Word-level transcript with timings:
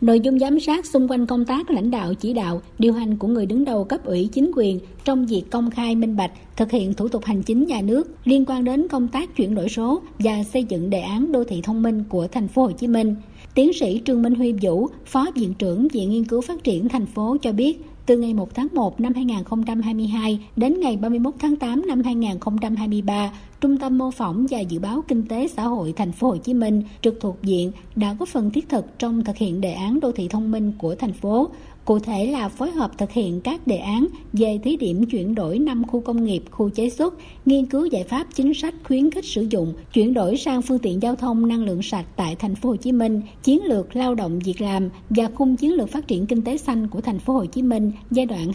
Nội 0.00 0.20
dung 0.20 0.38
giám 0.38 0.60
sát 0.60 0.86
xung 0.86 1.08
quanh 1.08 1.26
công 1.26 1.44
tác 1.44 1.70
lãnh 1.70 1.90
đạo 1.90 2.14
chỉ 2.14 2.32
đạo, 2.32 2.62
điều 2.78 2.92
hành 2.92 3.16
của 3.16 3.28
người 3.28 3.46
đứng 3.46 3.64
đầu 3.64 3.84
cấp 3.84 4.04
ủy 4.04 4.28
chính 4.32 4.50
quyền 4.56 4.80
trong 5.04 5.26
việc 5.26 5.42
công 5.50 5.70
khai 5.70 5.94
minh 5.94 6.16
bạch, 6.16 6.30
thực 6.56 6.70
hiện 6.70 6.94
thủ 6.94 7.08
tục 7.08 7.24
hành 7.24 7.42
chính 7.42 7.66
nhà 7.66 7.80
nước 7.80 8.10
liên 8.24 8.44
quan 8.44 8.64
đến 8.64 8.88
công 8.88 9.08
tác 9.08 9.36
chuyển 9.36 9.54
đổi 9.54 9.68
số 9.68 10.02
và 10.18 10.42
xây 10.52 10.64
dựng 10.64 10.90
đề 10.90 11.00
án 11.00 11.32
đô 11.32 11.44
thị 11.44 11.60
thông 11.62 11.82
minh 11.82 12.04
của 12.08 12.26
thành 12.28 12.48
phố 12.48 12.62
Hồ 12.62 12.70
Chí 12.70 12.86
Minh. 12.86 13.14
Tiến 13.54 13.72
sĩ 13.72 14.00
Trương 14.04 14.22
Minh 14.22 14.34
Huy 14.34 14.52
Vũ, 14.62 14.88
Phó 15.06 15.26
Viện 15.34 15.54
trưởng 15.54 15.88
Viện 15.88 16.10
Nghiên 16.10 16.24
cứu 16.24 16.40
Phát 16.40 16.64
triển 16.64 16.88
thành 16.88 17.06
phố 17.06 17.36
cho 17.42 17.52
biết, 17.52 17.84
từ 18.08 18.16
ngày 18.16 18.34
1 18.34 18.54
tháng 18.54 18.68
1 18.72 19.00
năm 19.00 19.14
2022 19.14 20.40
đến 20.56 20.80
ngày 20.80 20.96
31 20.96 21.34
tháng 21.38 21.56
8 21.56 21.86
năm 21.86 22.02
2023, 22.02 23.32
Trung 23.60 23.78
tâm 23.78 23.98
mô 23.98 24.10
phỏng 24.10 24.46
và 24.50 24.60
dự 24.60 24.78
báo 24.78 25.02
kinh 25.08 25.22
tế 25.28 25.48
xã 25.48 25.62
hội 25.62 25.92
thành 25.96 26.12
phố 26.12 26.28
Hồ 26.28 26.36
Chí 26.36 26.54
Minh 26.54 26.82
trực 27.02 27.20
thuộc 27.20 27.36
diện 27.42 27.72
đã 27.96 28.16
có 28.18 28.26
phần 28.26 28.50
thiết 28.50 28.68
thực 28.68 28.98
trong 28.98 29.24
thực 29.24 29.36
hiện 29.36 29.60
đề 29.60 29.72
án 29.72 30.00
đô 30.00 30.12
thị 30.12 30.28
thông 30.28 30.50
minh 30.50 30.72
của 30.78 30.94
thành 30.94 31.12
phố, 31.12 31.50
Cụ 31.88 31.98
thể 31.98 32.26
là 32.26 32.48
phối 32.48 32.70
hợp 32.70 32.98
thực 32.98 33.10
hiện 33.10 33.40
các 33.40 33.66
đề 33.66 33.76
án 33.76 34.06
về 34.32 34.58
thí 34.64 34.76
điểm 34.76 35.04
chuyển 35.04 35.34
đổi 35.34 35.58
năm 35.58 35.86
khu 35.86 36.00
công 36.00 36.24
nghiệp, 36.24 36.42
khu 36.50 36.70
chế 36.70 36.90
xuất, 36.90 37.14
nghiên 37.46 37.66
cứu 37.66 37.86
giải 37.86 38.04
pháp 38.04 38.26
chính 38.34 38.54
sách 38.54 38.74
khuyến 38.84 39.10
khích 39.10 39.24
sử 39.24 39.46
dụng, 39.50 39.74
chuyển 39.92 40.14
đổi 40.14 40.36
sang 40.36 40.62
phương 40.62 40.78
tiện 40.78 41.02
giao 41.02 41.16
thông 41.16 41.48
năng 41.48 41.64
lượng 41.64 41.82
sạch 41.82 42.04
tại 42.16 42.36
thành 42.36 42.54
phố 42.54 42.68
Hồ 42.68 42.76
Chí 42.76 42.92
Minh, 42.92 43.22
chiến 43.42 43.64
lược 43.64 43.96
lao 43.96 44.14
động 44.14 44.38
việc 44.38 44.60
làm 44.60 44.88
và 45.10 45.28
khung 45.34 45.56
chiến 45.56 45.74
lược 45.74 45.88
phát 45.90 46.08
triển 46.08 46.26
kinh 46.26 46.42
tế 46.42 46.56
xanh 46.56 46.88
của 46.88 47.00
thành 47.00 47.18
phố 47.18 47.32
Hồ 47.32 47.44
Chí 47.44 47.62
Minh 47.62 47.92
giai 48.10 48.26
đoạn 48.26 48.50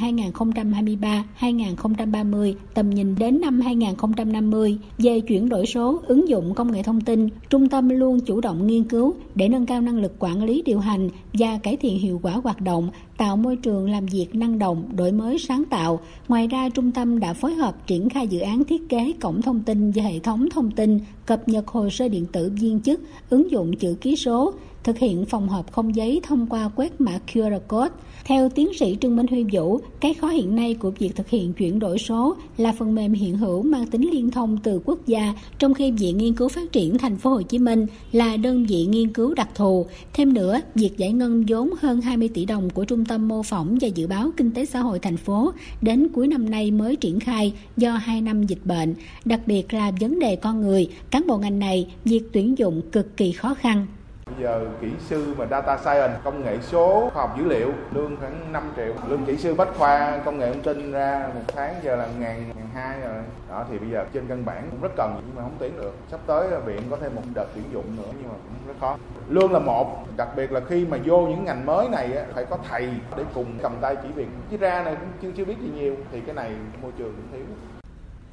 2023-2030, 1.39 2.53
tầm 2.73 2.89
nhìn 2.89 3.15
đến 3.15 3.41
năm 3.41 3.61
2050. 3.61 4.77
Về 4.97 5.19
chuyển 5.19 5.49
đổi 5.49 5.65
số, 5.65 6.01
ứng 6.07 6.29
dụng 6.29 6.53
công 6.53 6.71
nghệ 6.71 6.83
thông 6.83 7.01
tin, 7.01 7.29
trung 7.49 7.69
tâm 7.69 7.89
luôn 7.89 8.19
chủ 8.19 8.41
động 8.41 8.67
nghiên 8.67 8.83
cứu 8.83 9.13
để 9.35 9.49
nâng 9.49 9.65
cao 9.65 9.81
năng 9.81 9.97
lực 9.97 10.15
quản 10.19 10.43
lý 10.43 10.61
điều 10.65 10.79
hành 10.79 11.09
và 11.33 11.57
cải 11.63 11.77
thiện 11.77 11.99
hiệu 11.99 12.19
quả 12.23 12.31
hoạt 12.31 12.61
động 12.61 12.89
tạo 13.23 13.37
môi 13.37 13.55
trường 13.55 13.89
làm 13.89 14.05
việc 14.05 14.35
năng 14.35 14.59
động, 14.59 14.83
đổi 14.95 15.11
mới 15.11 15.37
sáng 15.39 15.63
tạo. 15.65 15.99
Ngoài 16.27 16.47
ra, 16.47 16.69
trung 16.69 16.91
tâm 16.91 17.19
đã 17.19 17.33
phối 17.33 17.53
hợp 17.53 17.87
triển 17.87 18.09
khai 18.09 18.27
dự 18.27 18.39
án 18.39 18.63
thiết 18.63 18.89
kế 18.89 19.13
cổng 19.21 19.41
thông 19.41 19.63
tin 19.63 19.91
và 19.91 20.03
hệ 20.03 20.19
thống 20.19 20.49
thông 20.49 20.71
tin, 20.71 20.99
cập 21.25 21.47
nhật 21.47 21.67
hồ 21.67 21.89
sơ 21.89 22.07
điện 22.07 22.25
tử 22.31 22.51
viên 22.59 22.79
chức, 22.81 23.01
ứng 23.29 23.51
dụng 23.51 23.77
chữ 23.77 23.95
ký 24.01 24.15
số, 24.15 24.53
thực 24.83 24.97
hiện 24.97 25.25
phòng 25.25 25.49
họp 25.49 25.71
không 25.71 25.95
giấy 25.95 26.19
thông 26.23 26.47
qua 26.47 26.69
quét 26.75 27.01
mã 27.01 27.19
QR 27.33 27.59
code. 27.59 27.89
Theo 28.25 28.49
tiến 28.49 28.73
sĩ 28.73 28.97
Trương 29.01 29.15
Minh 29.15 29.27
Huy 29.27 29.45
Vũ, 29.51 29.79
cái 29.99 30.13
khó 30.13 30.27
hiện 30.27 30.55
nay 30.55 30.73
của 30.73 30.91
việc 30.91 31.15
thực 31.15 31.29
hiện 31.29 31.53
chuyển 31.53 31.79
đổi 31.79 31.99
số 31.99 32.35
là 32.57 32.73
phần 32.79 32.95
mềm 32.95 33.13
hiện 33.13 33.37
hữu 33.37 33.61
mang 33.61 33.87
tính 33.87 34.09
liên 34.11 34.31
thông 34.31 34.57
từ 34.63 34.81
quốc 34.85 34.99
gia, 35.07 35.33
trong 35.59 35.73
khi 35.73 35.91
Viện 35.91 36.17
Nghiên 36.17 36.33
cứu 36.33 36.49
Phát 36.49 36.71
triển 36.71 36.97
Thành 36.97 37.17
phố 37.17 37.29
Hồ 37.29 37.41
Chí 37.41 37.59
Minh 37.59 37.85
là 38.11 38.37
đơn 38.37 38.65
vị 38.65 38.85
nghiên 38.85 39.13
cứu 39.13 39.33
đặc 39.33 39.49
thù. 39.55 39.85
Thêm 40.13 40.33
nữa, 40.33 40.61
việc 40.75 40.97
giải 40.97 41.13
ngân 41.13 41.45
vốn 41.47 41.69
hơn 41.81 42.01
20 42.01 42.29
tỷ 42.33 42.45
đồng 42.45 42.69
của 42.69 42.85
Trung 42.85 43.05
tâm 43.05 43.27
mô 43.27 43.43
phỏng 43.43 43.77
và 43.81 43.87
dự 43.87 44.07
báo 44.07 44.31
kinh 44.37 44.51
tế 44.51 44.65
xã 44.65 44.79
hội 44.79 44.99
thành 44.99 45.17
phố 45.17 45.51
đến 45.81 46.07
cuối 46.13 46.27
năm 46.27 46.49
nay 46.49 46.71
mới 46.71 46.95
triển 46.95 47.19
khai 47.19 47.53
do 47.77 47.91
2 47.95 48.21
năm 48.21 48.43
dịch 48.43 48.65
bệnh, 48.65 48.95
đặc 49.25 49.41
biệt 49.45 49.73
là 49.73 49.91
vấn 49.99 50.19
đề 50.19 50.35
con 50.35 50.61
người, 50.61 50.87
cán 51.11 51.27
bộ 51.27 51.37
ngành 51.37 51.59
này 51.59 51.87
việc 52.05 52.23
tuyển 52.31 52.57
dụng 52.57 52.81
cực 52.91 53.17
kỳ 53.17 53.31
khó 53.31 53.53
khăn. 53.53 53.87
Bây 54.25 54.35
giờ 54.43 54.65
kỹ 54.81 54.91
sư 54.99 55.35
mà 55.37 55.45
data 55.45 55.77
science, 55.77 56.19
công 56.23 56.43
nghệ 56.43 56.57
số, 56.61 57.09
khoa 57.13 57.23
học 57.23 57.37
dữ 57.37 57.45
liệu, 57.45 57.71
lương 57.91 58.17
khoảng 58.17 58.51
5 58.53 58.71
triệu. 58.75 58.93
Lương 59.07 59.25
kỹ 59.25 59.37
sư 59.37 59.53
bách 59.53 59.77
khoa, 59.77 60.19
công 60.25 60.37
nghệ 60.37 60.53
thông 60.53 60.61
tin 60.61 60.91
ra 60.91 61.29
một 61.35 61.41
tháng 61.47 61.75
giờ 61.83 61.95
là 61.95 62.07
ngàn, 62.19 62.43
ngàn 62.55 62.67
hai 62.73 62.99
rồi. 63.01 63.23
Đó 63.49 63.65
thì 63.71 63.79
bây 63.79 63.89
giờ 63.89 64.05
trên 64.13 64.27
căn 64.27 64.45
bản 64.45 64.67
cũng 64.71 64.81
rất 64.81 64.91
cần 64.95 65.21
nhưng 65.25 65.35
mà 65.35 65.41
không 65.41 65.55
tuyển 65.59 65.75
được. 65.81 65.93
Sắp 66.11 66.19
tới 66.27 66.47
viện 66.65 66.81
có 66.89 66.97
thêm 67.01 67.15
một 67.15 67.21
đợt 67.33 67.45
tuyển 67.55 67.65
dụng 67.73 67.95
nữa 67.97 68.11
nhưng 68.19 68.27
mà 68.27 68.33
cũng 68.33 68.67
rất 68.67 68.73
khó. 68.79 68.97
Lương 69.29 69.51
là 69.51 69.59
một, 69.59 70.07
đặc 70.17 70.27
biệt 70.35 70.51
là 70.51 70.59
khi 70.69 70.85
mà 70.85 70.97
vô 71.05 71.27
những 71.27 71.45
ngành 71.45 71.65
mới 71.65 71.89
này 71.89 72.09
phải 72.33 72.45
có 72.45 72.57
thầy 72.69 72.89
để 73.17 73.23
cùng 73.33 73.57
cầm 73.61 73.71
tay 73.81 73.95
chỉ 74.03 74.09
việc. 74.15 74.27
Chứ 74.51 74.57
ra 74.57 74.83
này 74.83 74.95
cũng 74.95 75.09
chưa 75.21 75.31
chưa 75.37 75.45
biết 75.45 75.55
gì 75.61 75.69
nhiều 75.75 75.95
thì 76.11 76.21
cái 76.21 76.35
này 76.35 76.51
môi 76.81 76.91
trường 76.97 77.13
cũng 77.15 77.27
thiếu. 77.31 77.45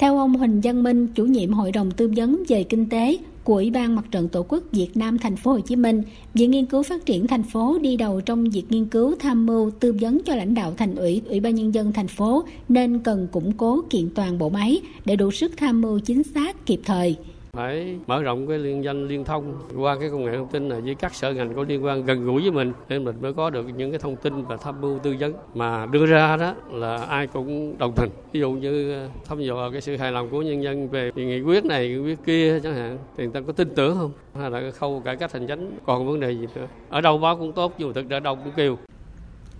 Theo 0.01 0.19
ông 0.19 0.35
Huỳnh 0.35 0.61
Văn 0.61 0.83
Minh, 0.83 1.07
chủ 1.15 1.25
nhiệm 1.25 1.53
Hội 1.53 1.73
đồng 1.73 1.91
tư 1.91 2.13
vấn 2.17 2.43
về 2.49 2.65
kinh 2.65 2.89
tế 2.89 3.19
của 3.45 3.55
Ủy 3.55 3.71
ban 3.71 3.97
Mặt 3.97 4.05
trận 4.11 4.29
Tổ 4.29 4.43
quốc 4.49 4.65
Việt 4.73 4.97
Nam 4.97 5.19
thành 5.19 5.37
phố 5.37 5.53
Hồ 5.53 5.61
Chí 5.61 5.77
Minh, 5.77 6.03
Viện 6.35 6.51
Nghiên 6.51 6.67
cứu 6.67 6.83
Phát 6.83 7.07
triển 7.07 7.27
thành 7.27 7.43
phố 7.43 7.79
đi 7.83 7.97
đầu 7.97 8.21
trong 8.21 8.51
việc 8.51 8.63
nghiên 8.69 8.87
cứu 8.87 9.15
tham 9.19 9.47
mưu 9.47 9.71
tư 9.71 9.95
vấn 10.01 10.19
cho 10.25 10.35
lãnh 10.35 10.55
đạo 10.55 10.75
thành 10.77 10.95
ủy, 10.95 11.23
Ủy 11.29 11.41
ban 11.41 11.55
nhân 11.55 11.75
dân 11.75 11.93
thành 11.93 12.09
phố 12.09 12.45
nên 12.69 12.99
cần 12.99 13.29
củng 13.33 13.53
cố 13.53 13.81
kiện 13.91 14.09
toàn 14.15 14.39
bộ 14.39 14.49
máy 14.49 14.81
để 15.05 15.17
đủ 15.17 15.31
sức 15.31 15.53
tham 15.57 15.81
mưu 15.81 15.99
chính 15.99 16.23
xác 16.23 16.67
kịp 16.67 16.81
thời 16.85 17.17
phải 17.53 17.99
mở 18.07 18.23
rộng 18.23 18.47
cái 18.47 18.59
liên 18.59 18.85
danh 18.85 19.09
liên 19.09 19.25
thông 19.25 19.55
qua 19.77 19.97
cái 20.01 20.11
công 20.11 20.25
nghệ 20.25 20.37
thông 20.37 20.49
tin 20.49 20.69
này 20.69 20.81
với 20.81 20.95
các 20.95 21.15
sở 21.15 21.33
ngành 21.33 21.55
có 21.55 21.65
liên 21.69 21.85
quan 21.85 22.05
gần 22.05 22.25
gũi 22.25 22.43
với 22.43 22.51
mình 22.51 22.73
để 22.89 22.99
mình 22.99 23.17
mới 23.21 23.33
có 23.33 23.51
được 23.51 23.67
những 23.77 23.91
cái 23.91 23.99
thông 23.99 24.17
tin 24.17 24.45
và 24.45 24.57
tham 24.57 24.81
mưu 24.81 24.99
tư 24.99 25.17
vấn. 25.21 25.33
Mà 25.55 25.87
đưa 25.87 26.07
ra 26.07 26.37
đó 26.37 26.55
là 26.71 26.97
ai 26.97 27.27
cũng 27.27 27.79
đồng 27.79 27.93
tình. 27.97 28.11
Ví 28.33 28.41
dụ 28.41 28.51
như 28.51 28.93
ờ, 28.93 29.09
thăm 29.25 29.41
dò 29.41 29.71
cái 29.73 29.81
sự 29.81 29.97
hài 29.97 30.13
lòng 30.13 30.29
của 30.31 30.43
nhân 30.43 30.63
dân 30.63 30.89
về 30.89 31.13
nghị 31.15 31.41
quyết 31.41 31.65
này, 31.65 31.89
nghị 31.89 31.99
quyết 31.99 32.19
kia 32.27 32.61
chẳng 32.61 32.75
hạn, 32.75 32.99
thì 33.17 33.25
người 33.25 33.33
ta 33.33 33.41
có 33.47 33.53
tin 33.53 33.75
tưởng 33.75 33.97
không? 33.97 34.13
Hay 34.35 34.51
là 34.51 34.71
khâu 34.71 35.03
cải 35.05 35.17
cách 35.17 35.33
hành 35.33 35.47
chính 35.47 35.79
còn 35.87 36.07
vấn 36.07 36.21
đề 36.21 36.31
gì 36.31 36.47
nữa? 36.55 36.67
Ở 36.89 37.01
đâu 37.01 37.19
báo 37.19 37.37
cũng 37.37 37.53
tốt 37.53 37.75
dù 37.79 37.93
thực 37.93 38.09
ra 38.09 38.21
đâu 38.21 38.37
cũng 38.37 38.53
kêu. 38.57 38.77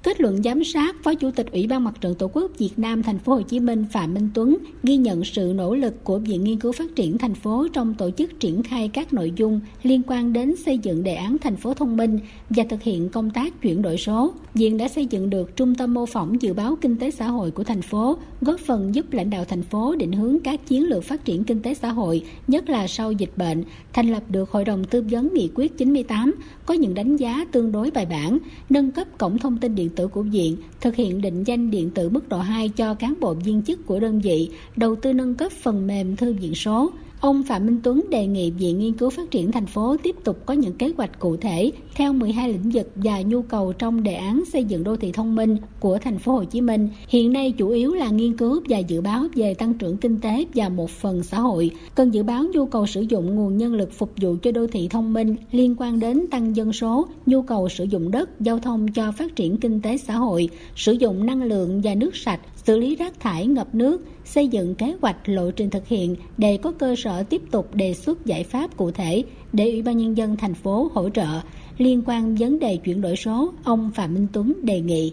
Kết 0.03 0.21
luận 0.21 0.43
giám 0.43 0.65
sát, 0.65 0.97
Phó 1.03 1.15
Chủ 1.15 1.31
tịch 1.31 1.53
Ủy 1.53 1.67
ban 1.67 1.85
Mặt 1.85 2.01
trận 2.01 2.15
Tổ 2.15 2.31
quốc 2.33 2.51
Việt 2.59 2.71
Nam 2.77 3.03
thành 3.03 3.19
phố 3.19 3.35
Hồ 3.35 3.43
Chí 3.43 3.61
Minh 3.61 3.85
Phạm 3.93 4.15
Minh 4.15 4.29
Tuấn 4.35 4.57
ghi 4.83 4.97
nhận 4.97 5.25
sự 5.25 5.53
nỗ 5.57 5.75
lực 5.75 6.05
của 6.05 6.19
Viện 6.19 6.45
Nghiên 6.45 6.59
cứu 6.59 6.73
Phát 6.73 6.97
triển 6.97 7.19
thành 7.19 7.35
phố 7.35 7.67
trong 7.73 7.95
tổ 7.95 8.11
chức 8.11 8.41
triển 8.41 8.63
khai 8.63 8.89
các 8.89 9.13
nội 9.13 9.33
dung 9.37 9.61
liên 9.83 10.03
quan 10.07 10.33
đến 10.33 10.57
xây 10.57 10.79
dựng 10.79 11.03
đề 11.03 11.15
án 11.15 11.37
thành 11.39 11.57
phố 11.57 11.75
thông 11.75 11.97
minh 11.97 12.19
và 12.51 12.65
thực 12.69 12.83
hiện 12.83 13.09
công 13.09 13.31
tác 13.31 13.63
chuyển 13.63 13.83
đổi 13.83 13.97
số. 13.97 14.33
Viện 14.55 14.79
đã 14.79 14.89
xây 14.89 15.07
dựng 15.07 15.31
được 15.31 15.57
trung 15.57 15.75
tâm 15.75 15.95
mô 15.95 16.07
phỏng 16.07 16.43
dự 16.43 16.53
báo 16.53 16.77
kinh 16.81 16.97
tế 16.97 17.11
xã 17.11 17.29
hội 17.29 17.51
của 17.51 17.65
thành 17.65 17.83
phố, 17.83 18.19
góp 18.41 18.61
phần 18.61 18.95
giúp 18.95 19.13
lãnh 19.13 19.31
đạo 19.31 19.45
thành 19.45 19.63
phố 19.63 19.97
định 19.97 20.13
hướng 20.13 20.41
các 20.41 20.67
chiến 20.67 20.89
lược 20.89 21.05
phát 21.05 21.25
triển 21.25 21.45
kinh 21.45 21.63
tế 21.63 21.75
xã 21.75 21.91
hội, 21.91 22.23
nhất 22.49 22.71
là 22.71 22.87
sau 22.87 23.13
dịch 23.13 23.33
bệnh, 23.37 23.65
thành 23.93 24.09
lập 24.09 24.23
được 24.29 24.51
Hội 24.51 24.65
đồng 24.65 24.85
tư 24.85 25.05
vấn 25.11 25.35
nghị 25.35 25.51
quyết 25.55 25.79
98, 25.79 26.35
có 26.67 26.75
những 26.75 26.95
đánh 26.95 27.17
giá 27.17 27.45
tương 27.53 27.73
đối 27.73 27.91
bài 27.91 28.07
bản, 28.11 28.39
nâng 28.71 28.91
cấp 28.91 29.07
cổng 29.19 29.39
thông 29.39 29.59
tin 29.59 29.75
điện 29.75 29.90
tử 29.91 30.09
của 30.09 30.23
viện, 30.23 30.57
thực 30.81 30.97
hiện 30.97 31.21
định 31.21 31.45
danh 31.45 31.71
điện 31.71 31.91
tử 31.91 32.09
mức 32.09 32.29
độ 32.29 32.39
2 32.39 32.69
cho 32.69 32.95
cán 32.95 33.15
bộ 33.21 33.35
viên 33.35 33.63
chức 33.63 33.87
của 33.87 34.01
đơn 34.01 34.21
vị, 34.21 34.51
đầu 34.77 34.97
tư 34.97 35.13
nâng 35.13 35.35
cấp 35.35 35.53
phần 35.53 35.87
mềm 35.87 36.17
thư 36.17 36.33
viện 36.33 36.55
số, 36.55 36.91
Ông 37.21 37.43
Phạm 37.43 37.67
Minh 37.67 37.81
Tuấn 37.83 38.03
đề 38.11 38.27
nghị 38.27 38.51
Viện 38.51 38.79
Nghiên 38.79 38.93
cứu 38.93 39.11
Phát 39.11 39.31
triển 39.31 39.53
thành 39.53 39.67
phố 39.67 39.97
tiếp 40.03 40.17
tục 40.25 40.47
có 40.47 40.55
những 40.55 40.73
kế 40.73 40.93
hoạch 40.97 41.19
cụ 41.19 41.37
thể 41.37 41.73
theo 41.95 42.13
12 42.13 42.53
lĩnh 42.53 42.71
vực 42.71 42.91
và 42.95 43.23
nhu 43.23 43.43
cầu 43.43 43.73
trong 43.73 44.03
đề 44.03 44.15
án 44.15 44.43
xây 44.53 44.65
dựng 44.65 44.85
đô 44.85 44.97
thị 44.97 45.13
thông 45.13 45.35
minh 45.35 45.57
của 45.81 45.99
thành 45.99 46.19
phố 46.19 46.33
Hồ 46.33 46.45
Chí 46.45 46.61
Minh. 46.61 46.89
Hiện 47.09 47.33
nay 47.33 47.53
chủ 47.53 47.69
yếu 47.69 47.95
là 47.95 48.11
nghiên 48.11 48.37
cứu 48.37 48.61
và 48.69 48.79
dự 48.79 49.01
báo 49.01 49.25
về 49.35 49.55
tăng 49.55 49.75
trưởng 49.75 49.97
kinh 49.97 50.21
tế 50.21 50.45
và 50.55 50.69
một 50.69 50.91
phần 50.91 51.23
xã 51.23 51.41
hội. 51.41 51.71
Cần 51.95 52.11
dự 52.11 52.23
báo 52.23 52.45
nhu 52.53 52.67
cầu 52.67 52.87
sử 52.87 53.01
dụng 53.01 53.35
nguồn 53.35 53.57
nhân 53.57 53.75
lực 53.75 53.93
phục 53.93 54.13
vụ 54.21 54.37
cho 54.43 54.53
đô 54.53 54.67
thị 54.67 54.89
thông 54.89 55.13
minh 55.13 55.37
liên 55.51 55.75
quan 55.79 56.01
đến 56.01 56.27
tăng 56.31 56.57
dân 56.57 56.73
số, 56.73 57.07
nhu 57.27 57.43
cầu 57.43 57.69
sử 57.69 57.85
dụng 57.85 58.11
đất, 58.11 58.41
giao 58.41 58.59
thông 58.59 58.93
cho 58.93 59.13
phát 59.13 59.37
triển 59.37 59.57
kinh 59.57 59.81
tế 59.81 59.97
xã 59.97 60.15
hội, 60.15 60.49
sử 60.77 60.93
dụng 60.93 61.27
năng 61.27 61.43
lượng 61.43 61.81
và 61.85 61.95
nước 61.95 62.17
sạch, 62.17 62.41
xử 62.65 62.79
lý 62.79 62.97
rác 62.97 63.21
thải 63.21 63.47
ngập 63.47 63.75
nước, 63.75 64.05
xây 64.25 64.49
dựng 64.49 64.75
kế 64.75 64.95
hoạch 65.01 65.29
lộ 65.29 65.51
trình 65.51 65.71
thực 65.71 65.89
hiện 65.89 66.17
để 66.39 66.57
có 66.57 66.73
cơ 66.73 66.95
sở 66.97 67.10
sở 67.11 67.23
tiếp 67.23 67.43
tục 67.51 67.75
đề 67.75 67.95
xuất 67.95 68.27
giải 68.27 68.45
pháp 68.45 68.77
cụ 68.77 68.91
thể 68.91 69.23
để 69.53 69.71
Ủy 69.71 69.83
ban 69.83 69.97
Nhân 69.99 70.17
dân 70.17 70.37
thành 70.37 70.55
phố 70.55 70.91
hỗ 70.95 71.09
trợ. 71.09 71.41
Liên 71.79 72.03
quan 72.07 72.35
vấn 72.35 72.59
đề 72.59 72.77
chuyển 72.77 73.01
đổi 73.01 73.17
số, 73.17 73.53
ông 73.65 73.91
Phạm 73.95 74.15
Minh 74.15 74.27
Tuấn 74.33 74.53
đề 74.63 74.81
nghị 74.81 75.13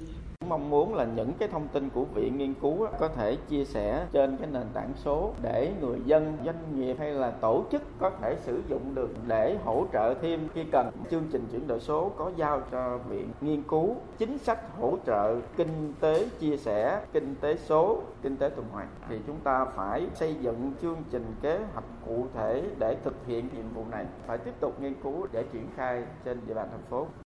mong 0.49 0.69
muốn 0.69 0.95
là 0.95 1.05
những 1.15 1.33
cái 1.39 1.49
thông 1.49 1.67
tin 1.67 1.89
của 1.89 2.03
viện 2.03 2.37
nghiên 2.37 2.53
cứu 2.53 2.87
có 2.99 3.07
thể 3.07 3.37
chia 3.49 3.65
sẻ 3.65 4.05
trên 4.11 4.37
cái 4.37 4.47
nền 4.51 4.67
tảng 4.73 4.91
số 4.95 5.31
để 5.41 5.73
người 5.81 5.99
dân, 6.05 6.37
doanh 6.45 6.75
nghiệp 6.75 6.95
hay 6.99 7.11
là 7.11 7.31
tổ 7.31 7.63
chức 7.71 7.81
có 7.99 8.09
thể 8.09 8.35
sử 8.41 8.61
dụng 8.69 8.95
được 8.95 9.09
để 9.27 9.57
hỗ 9.65 9.85
trợ 9.93 10.13
thêm 10.21 10.47
khi 10.53 10.63
cần. 10.71 10.91
Chương 11.11 11.23
trình 11.31 11.47
chuyển 11.51 11.67
đổi 11.67 11.79
số 11.79 12.11
có 12.17 12.31
giao 12.35 12.61
cho 12.71 12.97
viện 12.97 13.29
nghiên 13.41 13.63
cứu 13.63 13.95
chính 14.17 14.37
sách 14.37 14.59
hỗ 14.79 14.97
trợ 15.05 15.35
kinh 15.57 15.93
tế 15.99 16.29
chia 16.39 16.57
sẻ, 16.57 17.01
kinh 17.13 17.35
tế 17.41 17.55
số, 17.57 18.01
kinh 18.21 18.37
tế 18.37 18.49
tuần 18.49 18.65
hoàn. 18.71 18.87
Thì 19.09 19.19
chúng 19.27 19.39
ta 19.43 19.65
phải 19.65 20.07
xây 20.13 20.35
dựng 20.41 20.71
chương 20.81 20.97
trình 21.11 21.25
kế 21.41 21.59
hoạch 21.73 21.85
cụ 22.05 22.25
thể 22.33 22.63
để 22.79 22.95
thực 23.03 23.15
hiện 23.27 23.49
nhiệm 23.55 23.73
vụ 23.73 23.83
này. 23.91 24.05
Phải 24.27 24.37
tiếp 24.37 24.53
tục 24.59 24.81
nghiên 24.81 24.93
cứu 25.03 25.27
để 25.31 25.43
triển 25.53 25.67
khai 25.75 26.03
trên 26.25 26.39
địa 26.47 26.53
bàn 26.53 26.67
thành 26.71 26.83
phố. 26.89 27.07